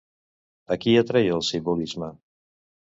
[0.75, 2.13] A qui atreia el simbolisme?